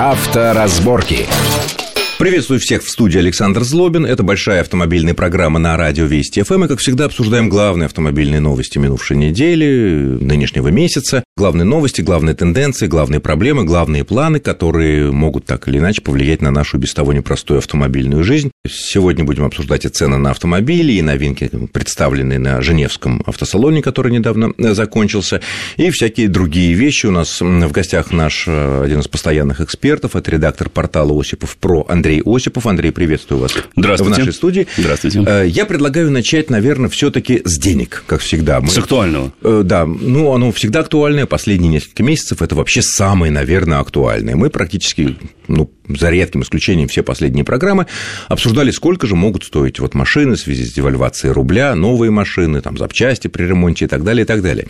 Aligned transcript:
Авторазборки. 0.00 1.28
Приветствую 2.20 2.60
всех 2.60 2.84
в 2.84 2.90
студии 2.90 3.18
Александр 3.18 3.64
Злобин. 3.64 4.04
Это 4.04 4.22
большая 4.22 4.60
автомобильная 4.60 5.14
программа 5.14 5.58
на 5.58 5.74
радио 5.78 6.04
Вести 6.04 6.42
ФМ. 6.42 6.64
И, 6.64 6.68
как 6.68 6.78
всегда, 6.78 7.06
обсуждаем 7.06 7.48
главные 7.48 7.86
автомобильные 7.86 8.40
новости 8.40 8.76
минувшей 8.76 9.16
недели, 9.16 10.18
нынешнего 10.20 10.68
месяца. 10.68 11.24
Главные 11.38 11.64
новости, 11.64 12.02
главные 12.02 12.34
тенденции, 12.34 12.88
главные 12.88 13.20
проблемы, 13.20 13.64
главные 13.64 14.04
планы, 14.04 14.38
которые 14.38 15.10
могут 15.10 15.46
так 15.46 15.66
или 15.66 15.78
иначе 15.78 16.02
повлиять 16.02 16.42
на 16.42 16.50
нашу 16.50 16.76
без 16.76 16.92
того 16.92 17.14
непростую 17.14 17.56
автомобильную 17.56 18.22
жизнь. 18.22 18.50
Сегодня 18.68 19.24
будем 19.24 19.46
обсуждать 19.46 19.86
и 19.86 19.88
цены 19.88 20.18
на 20.18 20.32
автомобили, 20.32 20.92
и 20.92 21.00
новинки, 21.00 21.50
представленные 21.72 22.38
на 22.38 22.60
Женевском 22.60 23.22
автосалоне, 23.24 23.80
который 23.80 24.12
недавно 24.12 24.52
закончился, 24.58 25.40
и 25.78 25.88
всякие 25.88 26.28
другие 26.28 26.74
вещи. 26.74 27.06
У 27.06 27.12
нас 27.12 27.40
в 27.40 27.72
гостях 27.72 28.12
наш 28.12 28.44
э, 28.46 28.82
один 28.84 29.00
из 29.00 29.08
постоянных 29.08 29.62
экспертов, 29.62 30.16
это 30.16 30.30
редактор 30.30 30.68
портала 30.68 31.18
Осипов 31.18 31.56
Про 31.56 31.86
Андрей 31.88 32.09
Андрей 32.10 32.22
Осипов. 32.24 32.66
Андрей, 32.66 32.90
приветствую 32.90 33.40
вас 33.40 33.52
Здравствуйте. 33.76 34.14
в 34.14 34.18
нашей 34.18 34.32
студии. 34.32 34.66
Здравствуйте. 34.76 35.22
Э, 35.24 35.46
я 35.46 35.64
предлагаю 35.64 36.10
начать, 36.10 36.50
наверное, 36.50 36.90
все 36.90 37.10
таки 37.10 37.40
с 37.44 37.56
денег, 37.56 38.02
как 38.06 38.20
всегда. 38.20 38.60
Мы... 38.60 38.68
С 38.68 38.78
актуального. 38.78 39.32
Э, 39.42 39.62
да, 39.64 39.86
ну, 39.86 40.32
оно 40.32 40.50
всегда 40.50 40.80
актуальное, 40.80 41.26
последние 41.26 41.70
несколько 41.70 42.02
месяцев 42.02 42.42
это 42.42 42.56
вообще 42.56 42.82
самое, 42.82 43.30
наверное, 43.30 43.78
актуальное. 43.78 44.34
Мы 44.34 44.50
практически, 44.50 45.16
ну, 45.46 45.70
за 45.88 46.10
редким 46.10 46.42
исключением, 46.42 46.88
все 46.88 47.04
последние 47.04 47.44
программы 47.44 47.86
обсуждали, 48.28 48.72
сколько 48.72 49.06
же 49.06 49.14
могут 49.14 49.44
стоить 49.44 49.78
вот 49.78 49.94
машины 49.94 50.34
в 50.34 50.40
связи 50.40 50.64
с 50.64 50.72
девальвацией 50.72 51.32
рубля, 51.32 51.76
новые 51.76 52.10
машины, 52.10 52.60
там, 52.60 52.76
запчасти 52.76 53.28
при 53.28 53.44
ремонте 53.44 53.84
и 53.84 53.88
так 53.88 54.02
далее, 54.02 54.24
и 54.24 54.26
так 54.26 54.42
далее. 54.42 54.66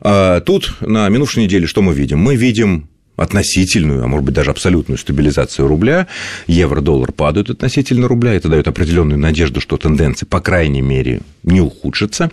А 0.00 0.40
тут 0.40 0.74
на 0.80 1.06
минувшей 1.10 1.42
неделе 1.42 1.66
что 1.66 1.82
мы 1.82 1.92
видим? 1.92 2.18
Мы 2.18 2.36
видим 2.36 2.88
относительную, 3.18 4.04
а 4.04 4.06
может 4.06 4.24
быть 4.24 4.34
даже 4.34 4.50
абсолютную 4.50 4.96
стабилизацию 4.96 5.68
рубля, 5.68 6.06
евро-доллар 6.46 7.12
падают 7.12 7.50
относительно 7.50 8.08
рубля, 8.08 8.32
это 8.32 8.48
дает 8.48 8.68
определенную 8.68 9.18
надежду, 9.18 9.60
что 9.60 9.76
тенденции, 9.76 10.24
по 10.24 10.40
крайней 10.40 10.82
мере, 10.82 11.20
не 11.42 11.60
ухудшатся. 11.60 12.30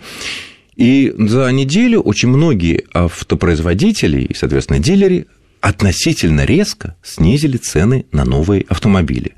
И 0.76 1.12
за 1.18 1.50
неделю 1.50 2.00
очень 2.00 2.28
многие 2.28 2.84
автопроизводители 2.94 4.22
и, 4.22 4.34
соответственно, 4.34 4.78
дилеры 4.78 5.26
относительно 5.60 6.44
резко 6.44 6.94
снизили 7.02 7.56
цены 7.56 8.06
на 8.12 8.24
новые 8.24 8.64
автомобили. 8.68 9.32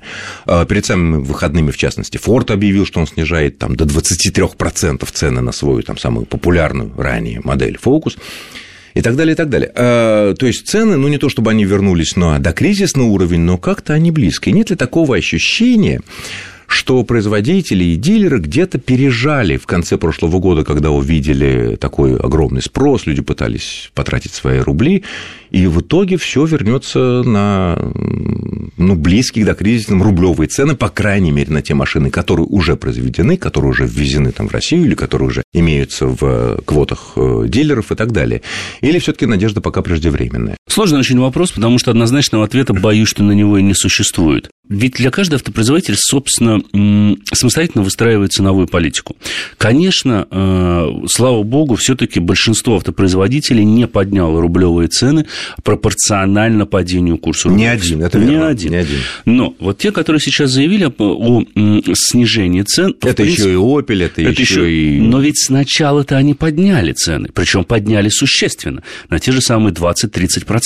А 0.45 0.65
перед 0.65 0.85
самыми 0.85 1.23
выходными, 1.23 1.71
в 1.71 1.77
частности, 1.77 2.17
Ford 2.17 2.51
объявил, 2.51 2.85
что 2.85 2.99
он 2.99 3.07
снижает 3.07 3.57
там, 3.57 3.75
до 3.75 3.85
23% 3.85 5.07
цены 5.11 5.41
на 5.41 5.51
свою 5.51 5.81
там, 5.81 5.97
самую 5.97 6.27
популярную 6.27 6.93
ранее 6.95 7.41
модель 7.43 7.79
Focus 7.83 8.17
и 8.99 9.01
так 9.01 9.15
далее, 9.15 9.33
и 9.33 9.35
так 9.35 9.49
далее. 9.49 9.71
А, 9.75 10.33
то 10.35 10.45
есть 10.45 10.67
цены, 10.67 10.97
ну 10.97 11.07
не 11.07 11.17
то 11.17 11.29
чтобы 11.29 11.51
они 11.51 11.63
вернулись 11.63 12.17
на 12.17 12.37
докризисный 12.39 13.05
уровень, 13.05 13.39
но 13.39 13.57
как-то 13.57 13.93
они 13.93 14.11
близко. 14.11 14.49
И 14.49 14.53
нет 14.53 14.69
ли 14.69 14.75
такого 14.75 15.15
ощущения, 15.15 16.01
что 16.69 17.03
производители 17.03 17.83
и 17.83 17.95
дилеры 17.95 18.39
где-то 18.39 18.77
пережали 18.77 19.57
в 19.57 19.65
конце 19.65 19.97
прошлого 19.97 20.39
года, 20.39 20.63
когда 20.63 20.91
увидели 20.91 21.75
такой 21.75 22.15
огромный 22.15 22.61
спрос, 22.61 23.07
люди 23.07 23.23
пытались 23.23 23.91
потратить 23.95 24.33
свои 24.33 24.59
рубли, 24.59 25.03
и 25.49 25.65
в 25.65 25.81
итоге 25.81 26.17
все 26.17 26.45
вернется 26.45 27.23
на 27.25 27.75
ну, 28.77 28.95
близкие 28.95 29.45
до 29.45 29.55
кризисным 29.55 30.03
рублевые 30.03 30.47
цены, 30.47 30.75
по 30.75 30.89
крайней 30.89 31.31
мере, 31.31 31.51
на 31.51 31.63
те 31.63 31.73
машины, 31.73 32.11
которые 32.11 32.45
уже 32.45 32.75
произведены, 32.75 33.35
которые 33.35 33.71
уже 33.71 33.87
ввезены 33.87 34.31
там 34.31 34.47
в 34.47 34.51
Россию 34.51 34.85
или 34.85 34.93
которые 34.93 35.27
уже 35.27 35.43
имеются 35.53 36.05
в 36.05 36.61
квотах 36.65 37.13
э, 37.15 37.45
дилеров 37.47 37.91
и 37.91 37.95
так 37.95 38.11
далее. 38.11 38.43
Или 38.81 38.99
все 38.99 39.11
таки 39.11 39.25
надежда 39.25 39.59
пока 39.59 39.81
преждевременная? 39.81 40.55
Сложный 40.69 40.99
очень 40.99 41.19
вопрос, 41.19 41.51
потому 41.51 41.79
что 41.79 41.91
однозначного 41.91 42.45
ответа 42.45 42.73
боюсь, 42.73 43.09
что 43.09 43.23
на 43.23 43.31
него 43.31 43.57
и 43.57 43.63
не 43.63 43.73
существует. 43.73 44.49
Ведь 44.69 44.93
для 44.93 45.09
каждого 45.09 45.37
автопроизводителя, 45.37 45.95
собственно, 45.97 46.61
самостоятельно 47.33 47.83
выстраивает 47.83 48.33
ценовую 48.33 48.67
политику. 48.67 49.17
Конечно, 49.57 50.27
э, 50.29 50.87
слава 51.07 51.41
богу, 51.41 51.75
все-таки 51.75 52.19
большинство 52.19 52.75
автопроизводителей 52.75 53.63
не 53.63 53.87
подняло 53.87 54.39
рублевые 54.39 54.87
цены 54.87 55.25
пропорционально 55.63 56.67
падению 56.67 57.17
курса 57.17 57.49
рубля. 57.49 57.63
Не 57.63 57.67
один, 57.67 58.03
это 58.03 58.19
верно. 58.19 58.31
Не 58.31 58.43
один. 58.43 58.71
Не 58.71 58.77
один. 58.77 58.99
Но 59.25 59.55
вот 59.59 59.79
те, 59.79 59.91
которые 59.91 60.21
сейчас 60.21 60.51
заявили 60.51 60.85
о 60.85 61.43
снижении 61.95 62.61
цен... 62.61 62.93
Это 63.01 63.23
принципе, 63.23 63.49
еще 63.49 63.53
и 63.53 63.55
Opel, 63.55 64.05
это, 64.05 64.21
это 64.21 64.29
еще, 64.29 64.43
еще 64.43 64.71
и... 64.71 64.99
Но 65.01 65.19
ведь 65.19 65.43
сначала-то 65.43 66.15
они 66.15 66.35
подняли 66.35 66.93
цены, 66.93 67.29
причем 67.33 67.63
подняли 67.63 68.09
существенно, 68.09 68.83
на 69.09 69.17
те 69.17 69.31
же 69.31 69.41
самые 69.41 69.73
20-30%. 69.73 70.58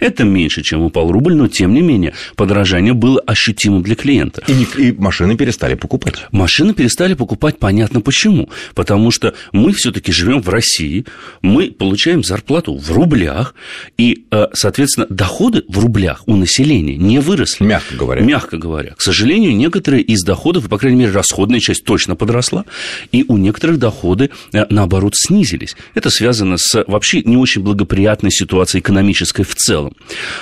Это 0.00 0.24
меньше, 0.24 0.62
чем 0.62 0.82
упал 0.82 1.10
рубль, 1.10 1.34
но 1.34 1.48
тем 1.48 1.74
не 1.74 1.80
менее 1.80 2.14
подорожание 2.36 2.92
было 2.92 3.20
ощутимо 3.20 3.82
для 3.82 3.94
клиента. 3.94 4.42
И, 4.46 4.66
и 4.80 4.92
машины 4.92 5.36
перестали 5.36 5.74
покупать. 5.74 6.14
Машины 6.30 6.74
перестали 6.74 7.14
покупать, 7.14 7.58
понятно 7.58 8.00
почему. 8.00 8.48
Потому 8.74 9.10
что 9.10 9.34
мы 9.52 9.72
все-таки 9.72 10.12
живем 10.12 10.42
в 10.42 10.48
России, 10.48 11.04
мы 11.40 11.70
получаем 11.70 12.22
зарплату 12.22 12.76
в 12.76 12.90
рублях, 12.92 13.54
и, 13.96 14.24
э, 14.30 14.46
соответственно, 14.52 15.06
доходы 15.08 15.64
в 15.68 15.78
рублях 15.78 16.22
у 16.26 16.36
населения 16.36 16.96
не 16.96 17.20
выросли. 17.20 17.64
Мягко 17.64 17.96
говоря. 17.96 18.22
Мягко 18.22 18.56
говоря. 18.58 18.94
К 18.96 19.02
сожалению, 19.02 19.56
некоторые 19.56 20.02
из 20.02 20.22
доходов, 20.22 20.68
по 20.68 20.78
крайней 20.78 20.98
мере, 20.98 21.12
расходная 21.12 21.60
часть 21.60 21.84
точно 21.84 22.16
подросла, 22.16 22.64
и 23.10 23.24
у 23.26 23.36
некоторых 23.36 23.78
доходы, 23.78 24.30
э, 24.52 24.66
наоборот, 24.68 25.14
снизились. 25.16 25.76
Это 25.94 26.10
связано 26.10 26.56
с 26.58 26.84
вообще 26.86 27.22
не 27.22 27.36
очень 27.36 27.62
благоприятной 27.62 28.30
ситуацией 28.30 28.80
экономической 28.80 29.31
в 29.40 29.54
целом. 29.54 29.94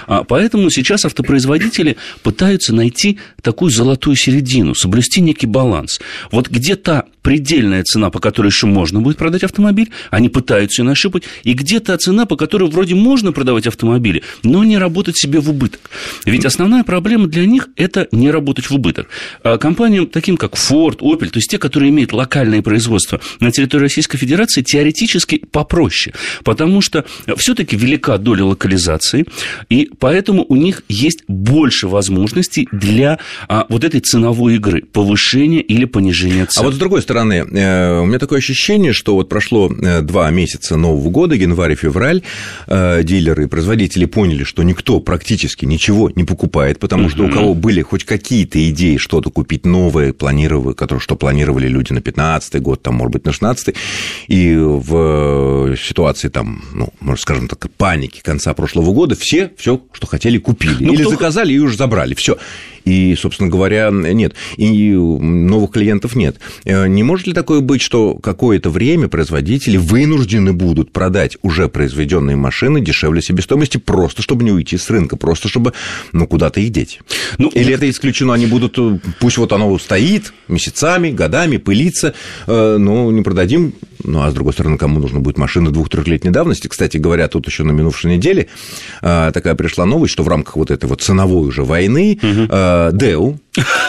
А, 0.06 0.24
поэтому 0.24 0.70
сейчас 0.70 1.04
автопроизводители 1.04 1.96
пытаются 2.22 2.74
найти 2.74 3.18
такую 3.42 3.70
золотую 3.70 4.16
середину, 4.16 4.74
соблюсти 4.74 5.20
некий 5.20 5.46
баланс. 5.46 6.00
Вот 6.32 6.48
где 6.48 6.76
то 6.76 7.06
предельная 7.22 7.82
цена, 7.84 8.10
по 8.10 8.18
которой 8.18 8.48
еще 8.48 8.66
можно 8.66 9.00
будет 9.00 9.16
продать 9.16 9.44
автомобиль, 9.44 9.90
они 10.10 10.28
пытаются 10.28 10.82
ее 10.82 10.86
нащупать, 10.88 11.24
и 11.44 11.52
где 11.52 11.80
то 11.80 11.96
цена, 11.96 12.26
по 12.26 12.36
которой 12.36 12.68
вроде 12.70 12.94
можно 12.94 13.32
продавать 13.32 13.66
автомобили, 13.66 14.22
но 14.42 14.64
не 14.64 14.78
работать 14.78 15.16
себе 15.18 15.40
в 15.40 15.50
убыток. 15.50 15.90
Ведь 16.24 16.44
основная 16.44 16.84
проблема 16.84 17.26
для 17.26 17.46
них– 17.46 17.68
это 17.76 18.08
не 18.12 18.30
работать 18.30 18.66
в 18.66 18.74
убыток. 18.74 19.08
А 19.42 19.58
компаниям, 19.58 20.06
таким 20.06 20.36
как 20.36 20.54
Ford, 20.54 20.98
Opel, 20.98 21.30
то 21.30 21.38
есть 21.38 21.50
те, 21.50 21.58
которые 21.58 21.90
имеют 21.90 22.12
локальное 22.12 22.62
производство 22.62 23.20
на 23.40 23.50
территории 23.50 23.84
Российской 23.84 24.18
Федерации, 24.18 24.62
теоретически 24.62 25.42
попроще, 25.50 26.14
потому 26.44 26.80
что 26.80 27.04
все-таки 27.36 27.76
велика 27.76 28.18
доля 28.18 28.44
локализации, 28.44 29.26
и 29.68 29.90
поэтому 29.98 30.44
у 30.48 30.56
них 30.56 30.82
есть 30.88 31.24
больше 31.28 31.88
возможностей 31.88 32.68
для 32.72 33.18
а, 33.48 33.66
вот 33.68 33.84
этой 33.84 34.00
ценовой 34.00 34.56
игры, 34.56 34.82
повышения 34.82 35.60
или 35.60 35.84
понижения 35.84 36.46
цен. 36.46 36.62
А 36.62 36.66
вот 36.66 36.74
с 36.74 36.78
другой 36.78 37.02
стороны, 37.02 37.09
э, 37.14 38.00
у 38.00 38.06
меня 38.06 38.18
такое 38.18 38.38
ощущение, 38.38 38.92
что 38.92 39.14
вот 39.14 39.28
прошло 39.28 39.70
э, 39.70 40.02
два 40.02 40.30
месяца 40.30 40.76
Нового 40.76 41.10
года, 41.10 41.34
январь 41.34 41.72
и 41.72 41.74
февраль, 41.74 42.22
э, 42.66 43.02
дилеры 43.02 43.44
и 43.44 43.46
производители 43.46 44.04
поняли, 44.04 44.44
что 44.44 44.62
никто 44.62 45.00
практически 45.00 45.64
ничего 45.64 46.10
не 46.14 46.24
покупает, 46.24 46.78
потому 46.78 47.08
что 47.08 47.24
у 47.24 47.30
кого 47.30 47.54
были 47.54 47.82
хоть 47.82 48.04
какие-то 48.04 48.68
идеи 48.70 48.96
что-то 48.96 49.30
купить 49.30 49.66
новое, 49.66 50.12
планировали, 50.12 50.74
которые, 50.74 51.00
что 51.00 51.16
планировали 51.16 51.68
люди 51.68 51.92
на 51.92 52.00
15 52.00 52.60
год, 52.62 52.82
там, 52.82 52.94
может 52.94 53.12
быть, 53.12 53.24
на 53.24 53.32
16 53.32 53.74
и 54.28 54.54
в 54.56 55.76
ситуации 55.76 56.28
там, 56.28 56.62
ну, 56.72 56.88
можно 57.00 57.20
скажем 57.20 57.48
так, 57.48 57.70
паники 57.72 58.20
конца 58.22 58.54
прошлого 58.54 58.92
года 58.92 59.16
все 59.16 59.50
все, 59.56 59.80
что 59.92 60.06
хотели, 60.06 60.38
купили. 60.38 60.84
Ну, 60.84 60.92
Или 60.92 61.02
кто... 61.02 61.10
заказали 61.10 61.52
и 61.52 61.58
уже 61.58 61.76
забрали. 61.76 62.14
Все. 62.14 62.38
И, 62.84 63.14
собственно 63.16 63.50
говоря, 63.50 63.90
нет. 63.90 64.34
И 64.56 64.92
новых 64.92 65.72
клиентов 65.72 66.16
нет. 66.16 66.36
Э, 66.64 66.86
не 66.86 67.02
может 67.02 67.26
ли 67.26 67.32
такое 67.32 67.60
быть, 67.60 67.82
что 67.82 68.14
какое-то 68.14 68.70
время 68.70 69.08
производители 69.08 69.76
вынуждены 69.76 70.52
будут 70.52 70.92
продать 70.92 71.36
уже 71.42 71.68
произведенные 71.68 72.36
машины 72.36 72.80
дешевле 72.80 73.22
себестоимости, 73.22 73.78
просто 73.78 74.22
чтобы 74.22 74.44
не 74.44 74.52
уйти 74.52 74.76
с 74.76 74.88
рынка, 74.90 75.16
просто 75.16 75.48
чтобы 75.48 75.72
ну, 76.12 76.26
куда-то 76.26 76.60
их 76.60 76.70
деть? 76.70 77.00
Ну, 77.38 77.48
Или 77.48 77.74
это 77.74 77.88
исключено, 77.88 78.34
они 78.34 78.46
будут, 78.46 78.78
э, 78.78 78.98
пусть 79.18 79.38
вот 79.38 79.52
оно 79.52 79.78
стоит 79.78 80.32
месяцами, 80.48 81.10
годами, 81.10 81.56
пылится, 81.56 82.14
э, 82.46 82.76
но 82.78 83.10
не 83.10 83.22
продадим, 83.22 83.74
ну, 84.04 84.22
а 84.22 84.30
с 84.30 84.34
другой 84.34 84.52
стороны, 84.52 84.78
кому 84.78 85.00
нужно 85.00 85.20
будет 85.20 85.38
машина 85.38 85.70
двух-трехлетней 85.70 86.30
давности? 86.30 86.68
Кстати 86.68 86.96
говоря, 86.96 87.28
тут 87.28 87.46
еще 87.46 87.64
на 87.64 87.72
минувшей 87.72 88.16
неделе 88.16 88.48
такая 89.00 89.54
пришла 89.54 89.86
новость, 89.86 90.12
что 90.12 90.22
в 90.22 90.28
рамках 90.28 90.56
вот 90.56 90.70
этой 90.70 90.86
вот 90.86 91.00
ценовой 91.02 91.48
уже 91.48 91.64
войны 91.64 92.18
угу. 92.22 92.96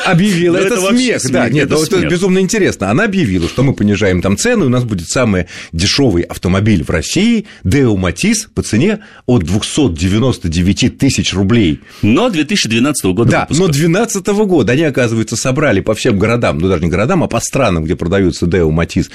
Объявила, 0.06 0.58
это, 0.58 0.75
это 0.75 0.88
смех, 0.90 1.22
смех, 1.22 1.34
да, 1.34 1.50
нет, 1.50 1.72
это 1.72 2.08
безумно 2.08 2.40
интересно. 2.40 2.90
Она 2.90 3.04
объявила, 3.06 3.48
что 3.48 3.63
мы 3.63 3.74
понижаем 3.74 4.22
там 4.22 4.38
цену, 4.38 4.63
и 4.63 4.68
у 4.68 4.69
нас 4.69 4.84
будет 4.84 5.08
самый 5.10 5.46
дешевый 5.72 6.24
автомобиль 6.24 6.84
в 6.84 6.90
России, 6.90 7.46
Део 7.63 7.96
Матис, 7.96 8.48
по 8.54 8.63
цене 8.63 9.00
от 9.28 9.44
299 9.44 10.98
тысяч 10.98 11.34
рублей. 11.34 11.80
Но 12.02 12.30
2012 12.30 13.06
года 13.13 13.30
Да, 13.31 13.40
выпуска. 13.42 13.62
но 13.62 13.68
2012 13.68 14.28
года 14.48 14.74
они, 14.74 14.84
оказывается, 14.84 15.36
собрали 15.36 15.81
по 15.81 15.94
всем 15.94 16.18
городам, 16.18 16.57
ну 16.60 16.68
даже 16.68 16.84
не 16.84 16.90
городам, 16.90 17.24
а 17.24 17.28
по 17.28 17.40
странам, 17.40 17.84
где 17.84 17.96
продаются 17.96 18.48
Део 18.48 18.72
Матис, 18.72 19.10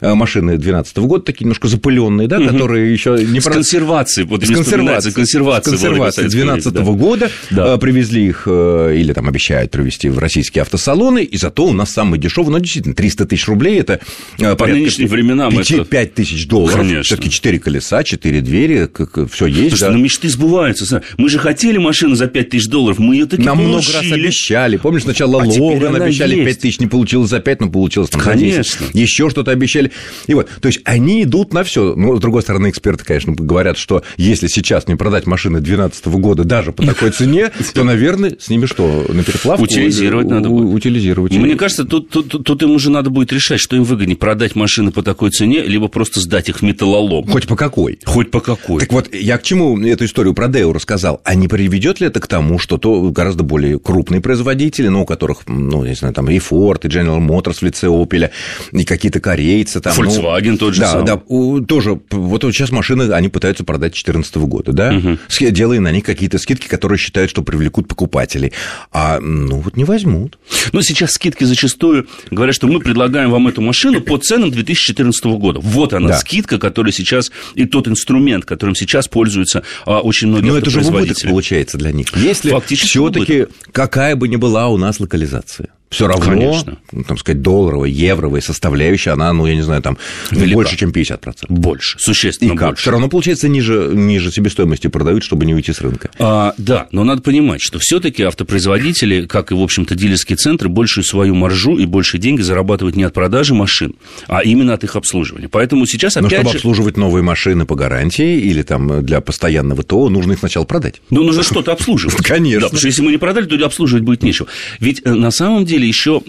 э, 0.00 0.14
машины 0.14 0.52
2012 0.52 0.96
года, 1.06 1.24
такие 1.24 1.44
немножко 1.44 1.68
запыленные, 1.68 2.26
да, 2.28 2.38
которые 2.40 2.92
еще 2.92 3.18
не 3.22 3.40
С 3.40 3.44
прода- 3.44 3.54
консервацией, 3.56 4.26
вот 4.26 4.42
с. 4.42 4.46
С 4.46 4.54
консервацией 4.54 5.12
Владимира 5.14 6.10
2012 6.10 6.62
Советского 6.64 6.94
года 6.96 7.30
Да. 7.50 7.74
э, 7.74 7.78
привезли 7.78 8.26
их, 8.26 8.44
э, 8.46 8.94
или 8.96 9.12
там 9.12 9.28
обещают 9.28 9.70
привезти 9.70 9.89
в 9.98 10.18
российские 10.18 10.62
автосалоны, 10.62 11.22
и 11.24 11.36
зато 11.36 11.64
у 11.66 11.72
нас 11.72 11.90
самый 11.92 12.18
дешевый, 12.18 12.52
ну, 12.52 12.58
действительно, 12.60 12.94
300 12.94 13.26
тысяч 13.26 13.46
рублей, 13.48 13.80
это 13.80 14.00
э, 14.38 14.54
порядка 14.56 14.66
нынешним 14.80 15.08
временам 15.08 15.58
это- 15.58 15.84
5 15.84 16.14
тысяч 16.14 16.46
долларов, 16.46 16.76
Конечно. 16.78 17.02
все-таки 17.02 17.30
4 17.30 17.58
колеса, 17.58 18.02
4 18.04 18.40
двери, 18.40 18.88
все 19.30 19.46
есть, 19.46 19.70
Слушай, 19.70 19.80
да. 19.88 19.90
ну 19.92 19.98
мечты 19.98 20.28
сбываются. 20.28 21.02
Мы 21.18 21.28
же 21.28 21.38
хотели 21.38 21.78
машину 21.78 22.14
за 22.14 22.26
5 22.26 22.50
тысяч 22.50 22.66
долларов, 22.68 22.98
мы 22.98 23.14
ее 23.16 23.26
таки 23.26 23.42
Нам 23.42 23.58
много 23.58 23.72
получили. 23.82 23.96
раз 23.96 24.12
обещали. 24.12 24.76
Помнишь, 24.76 25.02
сначала 25.02 25.42
А 25.42 25.46
Логан 25.46 25.96
обещали 25.96 26.34
есть. 26.36 26.44
5 26.46 26.58
тысяч, 26.60 26.80
не 26.80 26.86
получилось 26.86 27.30
за 27.30 27.40
5, 27.40 27.60
но 27.62 27.70
получилось 27.70 28.10
там 28.10 28.22
за 28.22 28.34
10. 28.34 28.50
Конечно. 28.50 28.86
Еще 28.98 29.30
что-то 29.30 29.50
обещали. 29.50 29.90
И 30.26 30.34
вот, 30.34 30.48
то 30.60 30.68
есть 30.68 30.80
они 30.84 31.22
идут 31.24 31.52
на 31.52 31.64
все. 31.64 31.94
Ну, 31.96 32.16
с 32.16 32.20
другой 32.20 32.42
стороны, 32.42 32.70
эксперты, 32.70 33.04
конечно, 33.04 33.32
говорят, 33.32 33.78
что 33.78 34.02
если 34.16 34.46
сейчас 34.48 34.88
не 34.88 34.94
продать 34.96 35.26
машины 35.26 35.60
2012 35.60 36.06
года 36.06 36.44
даже 36.44 36.72
по 36.72 36.84
такой 36.84 37.10
цене, 37.10 37.50
то, 37.74 37.84
наверное, 37.84 38.36
с 38.38 38.48
ними 38.48 38.66
что, 38.66 39.06
на 39.08 39.22
переплавку? 39.22 39.64
Утилизировать 39.88 40.28
надо 40.28 40.48
будет. 40.48 40.74
Утилизировать. 40.74 41.32
Мне 41.36 41.56
кажется, 41.56 41.84
тут, 41.84 42.10
тут, 42.10 42.44
тут- 42.44 42.62
им 42.62 42.72
уже 42.72 42.90
надо 42.90 43.10
будет 43.10 43.32
решать, 43.32 43.60
что 43.60 43.76
им 43.76 43.84
выгоднее 43.84 44.16
продать 44.16 44.54
машины 44.54 44.90
по 44.92 45.02
такой 45.02 45.30
цене, 45.30 45.62
либо 45.62 45.88
просто 45.88 46.20
сдать 46.20 46.48
их 46.48 46.58
в 46.58 46.62
металлолом. 46.62 47.26
Хоть 47.26 47.46
по 47.46 47.56
какой. 47.56 47.98
Хоть 48.04 48.30
по 48.30 48.40
какой. 48.40 48.80
Так 48.80 48.92
вот, 48.92 49.14
я 49.14 49.38
к 49.38 49.42
чему 49.42 49.78
эту 49.80 50.04
историю 50.04 50.34
про 50.34 50.48
Део 50.48 50.72
рассказал? 50.72 51.20
А 51.24 51.34
не 51.34 51.48
приведет 51.48 52.00
ли 52.00 52.06
это 52.06 52.20
к 52.20 52.26
тому, 52.26 52.58
что 52.58 52.76
то 52.78 53.10
гораздо 53.10 53.42
более 53.42 53.78
крупные 53.78 54.20
производители, 54.20 54.88
ну, 54.88 55.02
у 55.02 55.06
которых, 55.06 55.48
ну, 55.48 55.84
не 55.84 55.94
знаю, 55.94 56.12
там 56.14 56.28
и 56.30 56.38
Ford, 56.38 56.80
и 56.84 56.88
General 56.88 57.18
Motors 57.20 57.58
в 57.60 57.62
лице 57.62 57.86
Opel, 57.86 58.30
и 58.72 58.84
какие-то 58.84 59.20
корейцы 59.20 59.80
там. 59.80 59.94
ну, 59.96 60.04
Volkswagen 60.04 60.56
тот 60.56 60.74
же 60.74 60.80
да, 60.82 60.88
самый. 60.92 61.06
Да, 61.06 61.20
у- 61.26 61.60
тоже. 61.60 62.00
Вот 62.10 62.42
сейчас 62.42 62.70
машины 62.70 63.10
они 63.12 63.28
пытаются 63.28 63.64
продать 63.64 63.92
2014 63.92 64.36
года, 64.46 64.72
да, 64.72 65.00
Ски- 65.28 65.50
делая 65.50 65.80
на 65.80 65.90
них 65.92 66.04
какие-то 66.04 66.38
скидки, 66.38 66.66
которые 66.68 66.98
считают, 66.98 67.30
что 67.30 67.42
привлекут 67.42 67.88
покупателей. 67.88 68.52
А, 68.92 69.18
ну, 69.20 69.62
вот 69.70 69.76
не 69.76 69.84
возьмут. 69.84 70.38
Но 70.72 70.82
сейчас 70.82 71.12
скидки 71.12 71.44
зачастую 71.44 72.08
говорят, 72.30 72.54
что 72.54 72.66
мы 72.66 72.80
предлагаем 72.80 73.30
вам 73.30 73.48
эту 73.48 73.60
машину 73.60 74.00
по 74.00 74.18
ценам 74.18 74.50
2014 74.50 75.24
года. 75.38 75.60
Вот 75.60 75.92
она, 75.92 76.08
Да. 76.08 76.18
скидка, 76.18 76.58
которая 76.58 76.92
сейчас, 76.92 77.30
и 77.54 77.64
тот 77.64 77.88
инструмент, 77.88 78.44
которым 78.44 78.74
сейчас 78.74 79.08
пользуются 79.08 79.62
а, 79.86 80.00
очень 80.00 80.28
многие 80.28 80.50
Но 80.50 80.58
это 80.58 80.70
же 80.70 80.80
убыток 80.80 81.16
получается 81.22 81.78
для 81.78 81.92
них. 81.92 82.08
Если 82.16 82.50
Фактически 82.50 82.88
все-таки 82.88 83.46
какая 83.72 84.16
бы 84.16 84.28
ни 84.28 84.36
была 84.36 84.68
у 84.68 84.76
нас 84.76 85.00
локализация, 85.00 85.68
все 85.90 86.06
равно, 86.06 86.24
Конечно. 86.24 86.78
ну, 86.92 87.02
там 87.02 87.18
сказать, 87.18 87.42
долларовая, 87.42 87.90
евровая 87.90 88.40
составляющая, 88.40 89.10
она, 89.10 89.32
ну, 89.32 89.46
я 89.46 89.56
не 89.56 89.62
знаю, 89.62 89.82
там 89.82 89.98
Велика. 90.30 90.54
больше, 90.54 90.76
чем 90.76 90.90
50%. 90.90 91.46
Больше, 91.48 91.98
И 91.98 92.00
существенно 92.00 92.54
как? 92.56 92.68
больше. 92.68 92.82
Все 92.82 92.90
равно, 92.92 93.08
получается, 93.08 93.48
ниже, 93.48 93.90
ниже 93.92 94.30
себестоимости 94.30 94.86
продают, 94.86 95.24
чтобы 95.24 95.46
не 95.46 95.54
уйти 95.54 95.72
с 95.72 95.80
рынка. 95.80 96.10
А, 96.18 96.54
да, 96.58 96.86
но 96.92 97.02
надо 97.02 97.22
понимать, 97.22 97.60
что 97.60 97.80
все-таки 97.80 98.22
автопроизводители, 98.22 99.26
как 99.26 99.50
и, 99.50 99.54
в 99.54 99.60
общем-то, 99.62 99.94
дилерские 99.96 100.36
центры, 100.36 100.68
большую 100.68 101.02
свою 101.04 101.34
маржу 101.34 101.76
и 101.76 101.86
большие 101.86 102.20
деньги 102.20 102.42
зарабатывают 102.42 102.94
не 102.96 103.02
от 103.02 103.12
продажи 103.12 103.54
машин, 103.54 103.94
а 104.28 104.42
именно 104.42 104.74
от 104.74 104.84
их 104.84 104.94
обслуживания. 104.94 105.48
Поэтому 105.48 105.86
сейчас, 105.86 106.14
Но 106.14 106.26
опять 106.28 106.40
чтобы 106.40 106.50
же... 106.52 106.56
обслуживать 106.58 106.96
новые 106.96 107.22
машины 107.24 107.66
по 107.66 107.74
гарантии 107.74 108.38
или 108.38 108.62
там 108.62 109.04
для 109.04 109.20
постоянного 109.20 109.82
ТО, 109.82 110.08
нужно 110.08 110.32
их 110.32 110.38
сначала 110.38 110.64
продать. 110.64 111.02
Ну, 111.10 111.24
нужно 111.24 111.42
что-то 111.42 111.72
обслуживать. 111.72 112.16
Конечно. 112.24 112.60
Да, 112.60 112.66
потому 112.66 112.78
что 112.78 112.86
если 112.86 113.02
мы 113.02 113.10
не 113.10 113.18
продали, 113.18 113.46
то 113.46 113.66
обслуживать 113.66 114.04
будет 114.04 114.22
нечего. 114.22 114.46
Ведь 114.78 115.02
э, 115.04 115.12
на 115.12 115.30
самом 115.30 115.64
деле 115.64 115.79
еще 115.86 116.22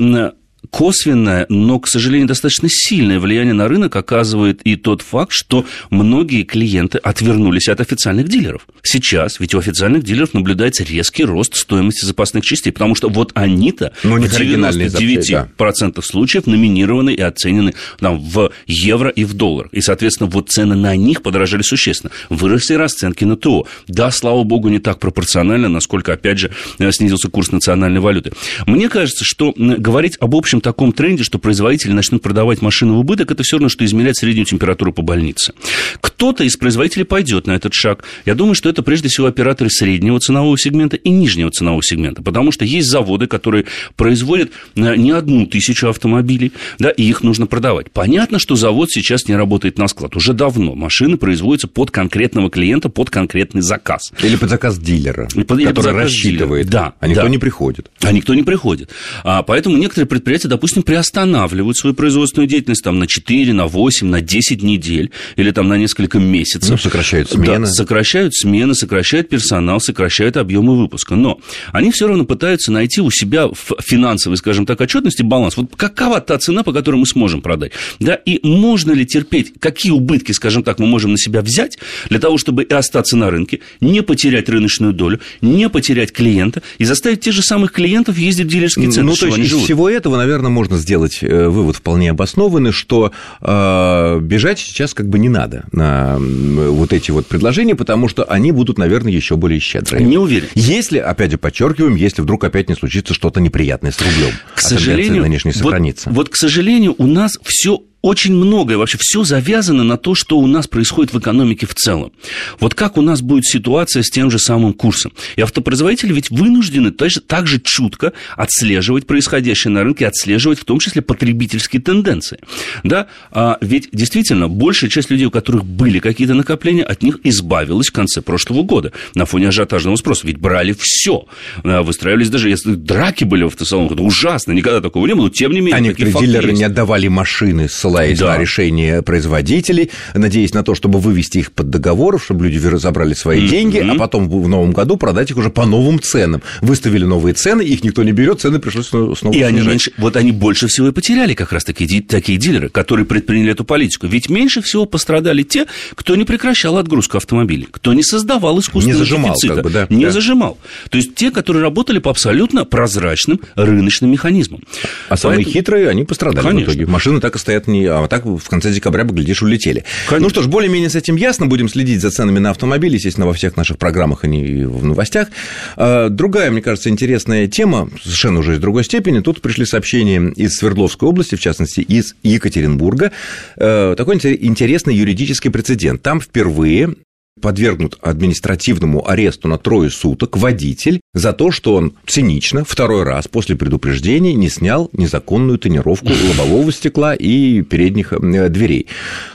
косвенное, 0.69 1.45
но, 1.49 1.79
к 1.79 1.87
сожалению, 1.87 2.27
достаточно 2.27 2.69
сильное 2.69 3.19
влияние 3.19 3.53
на 3.53 3.67
рынок 3.67 3.95
оказывает 3.95 4.61
и 4.63 4.75
тот 4.75 5.01
факт, 5.01 5.31
что 5.33 5.65
многие 5.89 6.43
клиенты 6.43 6.97
отвернулись 6.99 7.67
от 7.67 7.81
официальных 7.81 8.29
дилеров. 8.29 8.67
Сейчас 8.83 9.39
ведь 9.39 9.53
у 9.53 9.59
официальных 9.59 10.03
дилеров 10.03 10.33
наблюдается 10.33 10.83
резкий 10.83 11.25
рост 11.25 11.55
стоимости 11.55 12.05
запасных 12.05 12.45
частей, 12.45 12.71
потому 12.71 12.95
что 12.95 13.09
вот 13.09 13.31
они-то 13.33 13.93
Ну, 14.03 14.21
в 14.21 14.33
оригинальные 14.33 14.89
запчасти, 14.89 15.47
99% 15.57 16.01
случаев 16.03 16.45
номинированы 16.45 17.13
и 17.13 17.21
оценены 17.21 17.73
там, 17.99 18.19
в 18.19 18.51
евро 18.67 19.09
и 19.09 19.23
в 19.23 19.33
доллар. 19.33 19.67
И, 19.71 19.81
соответственно, 19.81 20.29
вот 20.29 20.49
цены 20.49 20.75
на 20.75 20.95
них 20.95 21.21
подорожали 21.21 21.63
существенно. 21.63 22.11
Выросли 22.29 22.75
расценки 22.75 23.23
на 23.23 23.35
ТО. 23.35 23.67
Да, 23.87 24.11
слава 24.11 24.43
богу, 24.43 24.69
не 24.69 24.79
так 24.79 24.99
пропорционально, 24.99 25.69
насколько, 25.69 26.13
опять 26.13 26.39
же, 26.39 26.51
снизился 26.91 27.29
курс 27.29 27.51
национальной 27.51 27.99
валюты. 27.99 28.31
Мне 28.67 28.89
кажется, 28.89 29.25
что 29.25 29.53
говорить 29.57 30.17
об 30.19 30.35
общем 30.35 30.50
таком 30.59 30.91
тренде, 30.91 31.23
что 31.23 31.39
производители 31.39 31.91
начнут 31.93 32.21
продавать 32.21 32.61
машины 32.61 32.93
в 32.93 32.99
убыток, 32.99 33.31
это 33.31 33.43
все 33.43 33.57
равно, 33.57 33.69
что 33.69 33.85
измерять 33.85 34.17
среднюю 34.17 34.45
температуру 34.45 34.91
по 34.91 35.01
больнице. 35.01 35.53
Кто-то 36.01 36.43
из 36.43 36.57
производителей 36.57 37.05
пойдет 37.05 37.47
на 37.47 37.53
этот 37.53 37.73
шаг. 37.73 38.03
Я 38.25 38.35
думаю, 38.35 38.55
что 38.55 38.69
это 38.69 38.83
прежде 38.83 39.07
всего 39.07 39.27
операторы 39.27 39.69
среднего 39.69 40.19
ценового 40.19 40.57
сегмента 40.57 40.97
и 40.97 41.09
нижнего 41.09 41.51
ценового 41.51 41.83
сегмента, 41.83 42.21
потому 42.21 42.51
что 42.51 42.65
есть 42.65 42.89
заводы, 42.89 43.27
которые 43.27 43.65
производят 43.95 44.51
э, 44.75 44.95
не 44.95 45.11
одну 45.11 45.45
тысячу 45.45 45.87
автомобилей, 45.87 46.51
да, 46.79 46.89
и 46.89 47.03
их 47.03 47.23
нужно 47.23 47.45
продавать. 47.47 47.91
Понятно, 47.91 48.39
что 48.39 48.55
завод 48.55 48.89
сейчас 48.91 49.27
не 49.27 49.35
работает 49.35 49.77
на 49.77 49.87
склад. 49.87 50.15
Уже 50.15 50.33
давно 50.33 50.75
машины 50.75 51.17
производятся 51.17 51.67
под 51.67 51.91
конкретного 51.91 52.49
клиента, 52.49 52.89
под 52.89 53.09
конкретный 53.09 53.61
заказ. 53.61 54.11
Или 54.23 54.35
под 54.35 54.49
заказ 54.49 54.77
дилера, 54.79 55.27
Или 55.35 55.43
под- 55.43 55.59
или 55.59 55.67
под 55.67 55.75
который 55.77 55.93
заказ 55.93 56.03
рассчитывает, 56.11 56.67
дилера. 56.67 56.81
Да, 56.81 56.93
а 56.99 57.07
никто 57.07 57.23
да. 57.23 57.29
не 57.29 57.37
приходит. 57.37 57.91
А 58.01 58.11
никто 58.11 58.33
не 58.33 58.43
приходит. 58.43 58.89
А, 59.23 59.43
поэтому 59.43 59.77
некоторые 59.77 60.07
предприятия, 60.07 60.40
допустим, 60.47 60.83
приостанавливают 60.83 61.77
свою 61.77 61.95
производственную 61.95 62.47
деятельность 62.47 62.83
там, 62.83 62.99
на 62.99 63.07
4, 63.07 63.53
на 63.53 63.67
8, 63.67 64.07
на 64.07 64.21
10 64.21 64.63
недель 64.63 65.11
или 65.35 65.51
там, 65.51 65.67
на 65.67 65.77
несколько 65.77 66.19
месяцев. 66.19 66.69
Ну, 66.69 66.77
сокращают 66.77 67.29
смены. 67.29 67.65
Да, 67.65 67.71
сокращают 67.71 68.33
смены, 68.35 68.75
сокращают 68.75 69.29
персонал, 69.29 69.79
сокращают 69.79 70.37
объемы 70.37 70.77
выпуска. 70.77 71.15
Но 71.15 71.39
они 71.71 71.91
все 71.91 72.07
равно 72.07 72.25
пытаются 72.25 72.71
найти 72.71 73.01
у 73.01 73.11
себя 73.11 73.47
в 73.47 73.75
финансовой, 73.81 74.37
скажем 74.37 74.65
так, 74.65 74.79
отчетности 74.81 75.21
баланс. 75.21 75.57
Вот 75.57 75.75
какова 75.75 76.21
та 76.21 76.37
цена, 76.37 76.63
по 76.63 76.73
которой 76.73 76.97
мы 76.97 77.05
сможем 77.05 77.41
продать? 77.41 77.71
Да, 77.99 78.15
и 78.15 78.39
можно 78.47 78.91
ли 78.91 79.05
терпеть, 79.05 79.53
какие 79.59 79.91
убытки, 79.91 80.31
скажем 80.31 80.63
так, 80.63 80.79
мы 80.79 80.87
можем 80.87 81.11
на 81.11 81.17
себя 81.17 81.41
взять 81.41 81.77
для 82.09 82.19
того, 82.19 82.37
чтобы 82.37 82.63
и 82.63 82.73
остаться 82.73 83.17
на 83.17 83.29
рынке, 83.29 83.59
не 83.79 84.01
потерять 84.01 84.49
рыночную 84.49 84.93
долю, 84.93 85.19
не 85.41 85.69
потерять 85.69 86.11
клиента 86.11 86.61
и 86.77 86.85
заставить 86.85 87.21
тех 87.21 87.33
же 87.33 87.41
самых 87.41 87.71
клиентов 87.71 88.17
ездить 88.17 88.47
в 88.47 88.49
дилерские 88.49 88.91
центры, 88.91 89.03
Ну, 89.03 89.15
то 89.15 89.27
есть 89.27 89.37
из 89.39 89.63
всего 89.63 89.89
этого, 89.89 90.17
наверное, 90.17 90.30
можно 90.39 90.77
сделать 90.77 91.19
э, 91.21 91.47
вывод 91.47 91.75
вполне 91.75 92.11
обоснованный, 92.11 92.71
что 92.71 93.11
э, 93.41 94.19
бежать 94.21 94.59
сейчас 94.59 94.93
как 94.93 95.07
бы 95.09 95.19
не 95.19 95.29
надо 95.29 95.65
на 95.71 96.17
вот 96.19 96.93
эти 96.93 97.11
вот 97.11 97.27
предложения, 97.27 97.75
потому 97.75 98.07
что 98.07 98.23
они 98.23 98.51
будут, 98.51 98.77
наверное, 98.77 99.11
еще 99.11 99.35
более 99.35 99.59
щедрые. 99.59 100.05
Не 100.05 100.17
уверен. 100.17 100.47
Если, 100.55 100.97
опять 100.97 101.31
же, 101.31 101.37
подчеркиваем, 101.37 101.95
если 101.95 102.21
вдруг 102.21 102.43
опять 102.43 102.69
не 102.69 102.75
случится 102.75 103.13
что-то 103.13 103.39
неприятное 103.41 103.91
с 103.91 103.99
рублем, 103.99 104.31
К 104.55 104.59
а 104.59 104.61
сожалению, 104.61 105.23
нынешняя 105.23 105.53
вот, 105.53 105.63
сохранится. 105.63 106.09
вот, 106.09 106.29
к 106.29 106.35
сожалению, 106.35 106.95
у 106.97 107.07
нас 107.07 107.37
все 107.43 107.81
очень 108.01 108.33
многое, 108.33 108.77
вообще 108.77 108.97
все 108.99 109.23
завязано 109.23 109.83
на 109.83 109.97
то, 109.97 110.15
что 110.15 110.39
у 110.39 110.47
нас 110.47 110.67
происходит 110.67 111.13
в 111.13 111.19
экономике 111.19 111.67
в 111.67 111.75
целом. 111.75 112.11
Вот 112.59 112.73
как 112.73 112.97
у 112.97 113.01
нас 113.01 113.21
будет 113.21 113.45
ситуация 113.45 114.01
с 114.01 114.09
тем 114.09 114.31
же 114.31 114.39
самым 114.39 114.73
курсом. 114.73 115.13
И 115.35 115.41
автопроизводители 115.41 116.11
ведь 116.11 116.31
вынуждены 116.31 116.91
также, 116.91 117.21
также 117.21 117.59
чутко 117.59 118.13
отслеживать 118.35 119.05
происходящее 119.05 119.71
на 119.71 119.83
рынке, 119.83 120.07
отслеживать 120.07 120.59
в 120.59 120.65
том 120.65 120.79
числе 120.79 121.03
потребительские 121.03 121.81
тенденции. 121.81 122.39
Да? 122.83 123.07
А 123.31 123.59
ведь 123.61 123.89
действительно 123.91 124.47
большая 124.47 124.89
часть 124.89 125.11
людей, 125.11 125.27
у 125.27 125.31
которых 125.31 125.63
были 125.63 125.99
какие-то 125.99 126.33
накопления, 126.33 126.83
от 126.83 127.03
них 127.03 127.19
избавилась 127.23 127.89
в 127.89 127.93
конце 127.93 128.21
прошлого 128.21 128.63
года 128.63 128.91
на 129.13 129.27
фоне 129.27 129.49
ажиотажного 129.49 129.95
спроса. 129.95 130.25
Ведь 130.25 130.39
брали 130.39 130.75
все. 130.77 131.25
Выстраивались 131.63 132.29
даже, 132.29 132.49
если 132.49 132.73
драки 132.73 133.25
были 133.25 133.43
в 133.43 133.47
автосалонах, 133.47 133.91
это 133.91 134.01
ужасно, 134.01 134.53
никогда 134.53 134.81
такого 134.81 135.05
не 135.05 135.13
было, 135.13 135.25
но 135.25 135.29
тем 135.29 135.51
не 135.51 135.59
менее... 135.59 135.75
А 135.75 135.79
некоторые 135.79 136.13
дилеры 136.13 136.49
есть. 136.49 136.57
не 136.57 136.63
отдавали 136.63 137.07
машины, 137.07 137.69
ссылаясь 137.69 137.90
ссылаясь 137.91 138.19
да. 138.19 138.33
на 138.33 138.37
решение 138.37 139.01
производителей, 139.01 139.91
надеясь 140.13 140.53
на 140.53 140.63
то, 140.63 140.75
чтобы 140.75 140.99
вывести 140.99 141.39
их 141.39 141.51
под 141.51 141.69
договор, 141.69 142.19
чтобы 142.19 142.47
люди 142.47 142.57
забрали 142.77 143.13
свои 143.13 143.41
mm-hmm. 143.41 143.49
деньги, 143.49 143.77
а 143.77 143.95
потом 143.95 144.29
в 144.29 144.47
новом 144.47 144.71
году 144.71 144.97
продать 144.97 145.31
их 145.31 145.37
уже 145.37 145.49
по 145.49 145.65
новым 145.65 145.99
ценам. 146.01 146.41
Выставили 146.61 147.05
новые 147.05 147.33
цены, 147.33 147.61
их 147.61 147.83
никто 147.83 148.03
не 148.03 148.11
берет, 148.11 148.41
цены 148.41 148.59
пришлось 148.59 148.87
снова 148.87 149.13
И 149.13 149.15
снижать. 149.15 149.49
они 149.49 149.61
меньше, 149.61 149.91
вот 149.97 150.15
они 150.15 150.31
больше 150.31 150.67
всего 150.67 150.87
и 150.87 150.91
потеряли 150.91 151.33
как 151.33 151.51
раз 151.51 151.63
такие, 151.63 152.01
такие 152.01 152.37
дилеры, 152.37 152.69
которые 152.69 153.05
предприняли 153.05 153.51
эту 153.51 153.63
политику. 153.63 154.07
Ведь 154.07 154.29
меньше 154.29 154.61
всего 154.61 154.85
пострадали 154.85 155.43
те, 155.43 155.65
кто 155.95 156.15
не 156.15 156.23
прекращал 156.23 156.77
отгрузку 156.77 157.17
автомобилей, 157.17 157.67
кто 157.69 157.93
не 157.93 158.03
создавал 158.03 158.59
искусственного 158.59 158.99
не 158.99 159.05
зажимал, 159.05 159.35
дефицита, 159.35 159.55
как 159.55 159.63
бы, 159.63 159.69
да, 159.69 159.87
не 159.89 160.05
да. 160.05 160.11
зажимал. 160.11 160.57
То 160.89 160.97
есть 160.97 161.15
те, 161.15 161.31
которые 161.31 161.63
работали 161.63 161.99
по 161.99 162.11
абсолютно 162.11 162.65
прозрачным 162.65 163.39
рыночным 163.55 164.11
механизмам. 164.11 164.61
А 164.61 165.09
Поэтому... 165.09 165.33
самые 165.33 165.45
хитрые, 165.45 165.89
они 165.89 166.03
пострадали 166.03 166.45
Конечно. 166.45 166.71
в 166.71 166.75
итоге. 166.75 166.85
Машины 166.85 167.19
так 167.19 167.35
и 167.35 167.39
стоят, 167.39 167.67
не... 167.67 167.80
а 167.85 168.07
так 168.07 168.25
в 168.25 168.47
конце 168.49 168.71
декабря, 168.71 169.03
глядишь, 169.03 169.41
улетели. 169.41 169.85
Конечно. 170.07 170.23
Ну 170.25 170.29
что 170.29 170.41
ж, 170.43 170.47
более-менее 170.47 170.89
с 170.89 170.95
этим 170.95 171.15
ясно. 171.15 171.47
Будем 171.47 171.69
следить 171.69 172.01
за 172.01 172.11
ценами 172.11 172.39
на 172.39 172.51
автомобили, 172.51 172.95
естественно, 172.95 173.27
во 173.27 173.33
всех 173.33 173.57
наших 173.57 173.77
программах 173.77 174.25
и 174.25 174.63
в 174.65 174.85
новостях. 174.85 175.29
А, 175.77 176.09
другая, 176.09 176.51
мне 176.51 176.61
кажется, 176.61 176.89
интересная 176.89 177.47
тема, 177.47 177.89
совершенно 178.01 178.39
уже 178.39 178.53
из 178.53 178.59
другой 178.59 178.83
степени. 178.83 179.19
Тут 179.19 179.41
пришли 179.41 179.65
сообщения 179.65 180.31
из 180.35 180.55
Свердловской 180.55 181.07
области, 181.07 181.35
в 181.35 181.39
частности, 181.39 181.81
из 181.81 182.15
Екатеринбурга. 182.23 183.11
Э, 183.57 183.95
такой 183.97 184.15
интересный 184.15 184.95
юридический 184.95 185.49
прецедент. 185.49 186.01
Там 186.01 186.21
впервые 186.21 186.95
подвергнут 187.41 187.97
административному 188.01 189.07
аресту 189.07 189.47
на 189.47 189.57
трое 189.57 189.89
суток 189.89 190.37
водитель 190.37 191.01
за 191.13 191.33
то, 191.33 191.51
что 191.51 191.75
он 191.75 191.93
цинично 192.07 192.63
второй 192.63 193.03
раз 193.03 193.27
после 193.27 193.55
предупреждения 193.55 194.33
не 194.33 194.49
снял 194.49 194.89
незаконную 194.93 195.57
тонировку 195.57 196.07
лобового 196.37 196.71
стекла 196.71 197.13
и 197.13 197.61
передних 197.63 198.13
э, 198.13 198.49
дверей. 198.49 198.87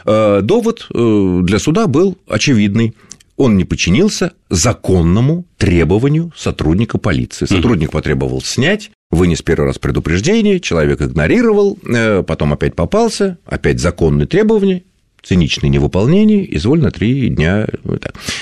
Э, 0.04 0.40
довод 0.42 0.86
э, 0.94 1.40
для 1.42 1.58
суда 1.58 1.86
был 1.86 2.16
очевидный 2.28 2.94
он 3.36 3.58
не 3.58 3.64
подчинился 3.64 4.32
законному 4.48 5.44
требованию 5.58 6.32
сотрудника 6.34 6.96
полиции. 6.96 7.44
Сотрудник 7.44 7.90
потребовал 7.90 8.40
снять, 8.40 8.90
вынес 9.10 9.42
первый 9.42 9.66
раз 9.66 9.78
предупреждение, 9.78 10.58
человек 10.58 11.02
игнорировал, 11.02 11.78
потом 12.26 12.54
опять 12.54 12.74
попался, 12.74 13.36
опять 13.44 13.78
законные 13.78 14.26
требования, 14.26 14.84
циничное 15.26 15.70
невыполнение, 15.70 16.56
изволь 16.56 16.80
на 16.80 16.90
три 16.90 17.28
дня. 17.28 17.66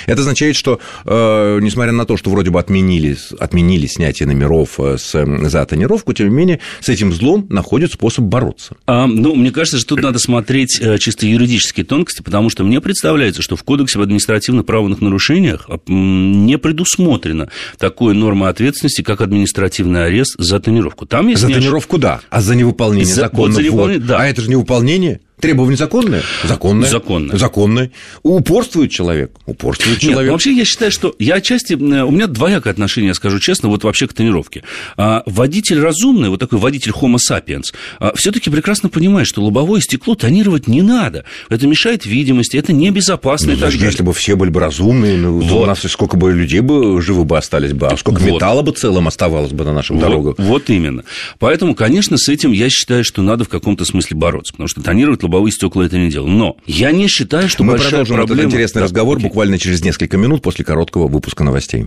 Это 0.06 0.20
означает, 0.20 0.56
что, 0.56 0.80
э, 1.04 1.58
несмотря 1.62 1.92
на 1.92 2.04
то, 2.04 2.16
что 2.16 2.30
вроде 2.30 2.50
бы 2.50 2.60
отменили, 2.60 3.16
отменили 3.38 3.86
снятие 3.86 4.26
номеров 4.26 4.78
э, 4.78 4.98
с, 4.98 5.24
за 5.48 5.64
тонировку, 5.64 6.12
тем 6.12 6.28
не 6.28 6.34
менее, 6.34 6.60
с 6.80 6.88
этим 6.88 7.12
злом 7.12 7.46
находят 7.48 7.92
способ 7.92 8.24
бороться. 8.24 8.76
А, 8.86 9.06
ну, 9.06 9.34
мне 9.34 9.50
кажется, 9.50 9.78
что 9.78 9.94
тут 9.94 10.02
надо 10.02 10.18
смотреть 10.18 10.78
э, 10.80 10.98
чисто 10.98 11.26
юридические 11.26 11.86
тонкости, 11.86 12.22
потому 12.22 12.50
что 12.50 12.64
мне 12.64 12.80
представляется, 12.80 13.40
что 13.40 13.56
в 13.56 13.62
Кодексе 13.64 13.98
об 13.98 14.02
административных 14.02 14.66
правовых 14.66 15.00
нарушениях 15.00 15.68
не 15.86 16.58
предусмотрена 16.58 17.48
такой 17.78 18.14
норма 18.14 18.48
ответственности, 18.48 19.02
как 19.02 19.20
административный 19.20 20.06
арест 20.06 20.34
за 20.38 20.60
тонировку. 20.60 21.06
Там 21.06 21.28
есть 21.28 21.40
за 21.40 21.48
тонировку, 21.48 21.98
да, 21.98 22.20
а 22.28 22.40
за 22.40 22.54
невыполнение 22.54 23.06
за, 23.06 23.22
закона. 23.22 23.46
Вот 23.46 23.52
за 23.52 23.62
невыполнение, 23.62 24.00
вот. 24.00 24.08
да. 24.08 24.18
А 24.18 24.26
это 24.26 24.42
же 24.42 24.50
невыполнение. 24.50 25.20
Требование 25.44 25.76
законное? 25.76 26.22
Законное. 26.42 26.88
Законное. 26.88 27.36
Законное. 27.36 27.90
Упорствует 28.22 28.90
человек? 28.90 29.30
Упорствует 29.44 29.98
человек. 29.98 30.22
Нет, 30.22 30.32
вообще 30.32 30.52
я 30.54 30.64
считаю, 30.64 30.90
что 30.90 31.14
я 31.18 31.34
отчасти... 31.34 31.74
У 31.74 32.10
меня 32.10 32.28
двоякое 32.28 32.72
отношение, 32.72 33.08
я 33.08 33.14
скажу 33.14 33.38
честно, 33.38 33.68
вот 33.68 33.84
вообще 33.84 34.08
к 34.08 34.14
тренировке. 34.14 34.62
А 34.96 35.22
водитель 35.26 35.80
разумный, 35.80 36.30
вот 36.30 36.40
такой 36.40 36.58
водитель 36.58 36.92
Homo 36.92 37.16
sapiens, 37.16 37.74
а, 38.00 38.14
все 38.16 38.32
таки 38.32 38.48
прекрасно 38.48 38.88
понимает, 38.88 39.26
что 39.26 39.42
лобовое 39.44 39.82
стекло 39.82 40.14
тонировать 40.14 40.66
не 40.66 40.80
надо. 40.80 41.26
Это 41.50 41.66
мешает 41.66 42.06
видимости, 42.06 42.56
это 42.56 42.72
небезопасно. 42.72 43.52
Ну, 43.52 43.58
даже 43.58 43.76
если 43.76 44.02
бы 44.02 44.14
все 44.14 44.36
были 44.36 44.48
бы 44.48 44.60
разумные, 44.60 45.18
ну, 45.18 45.40
вот. 45.40 45.64
у 45.64 45.66
нас 45.66 45.80
сколько 45.80 46.16
бы 46.16 46.32
людей 46.32 46.60
бы 46.60 47.02
живы 47.02 47.24
бы 47.24 47.36
остались 47.36 47.74
бы, 47.74 47.88
а 47.88 47.98
сколько 47.98 48.20
вот. 48.20 48.32
металла 48.32 48.62
бы 48.62 48.72
целым 48.72 49.08
оставалось 49.08 49.52
бы 49.52 49.62
на 49.64 49.74
наших 49.74 49.96
вот, 49.96 50.00
дорогах. 50.00 50.34
Вот 50.38 50.70
именно. 50.70 51.04
Поэтому, 51.38 51.74
конечно, 51.74 52.16
с 52.16 52.30
этим 52.30 52.50
я 52.52 52.70
считаю, 52.70 53.04
что 53.04 53.20
надо 53.20 53.44
в 53.44 53.50
каком-то 53.50 53.84
смысле 53.84 54.16
бороться, 54.16 54.54
потому 54.54 54.68
что 54.68 54.82
тонировать 54.82 55.22
лобовое 55.22 55.33
лобовые 55.34 55.52
стекла 55.52 55.84
это 55.86 55.98
не 55.98 56.10
делал. 56.10 56.28
Но 56.28 56.56
я 56.66 56.92
не 56.92 57.08
считаю, 57.08 57.48
что 57.48 57.64
Мы 57.64 57.76
продолжим 57.76 58.16
проблема... 58.16 58.42
этот 58.42 58.52
интересный 58.52 58.80
да, 58.80 58.84
разговор 58.84 59.16
окей. 59.16 59.28
буквально 59.28 59.58
через 59.58 59.82
несколько 59.82 60.16
минут 60.16 60.42
после 60.42 60.64
короткого 60.64 61.08
выпуска 61.08 61.42
новостей. 61.42 61.86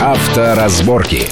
Авторазборки. 0.00 1.22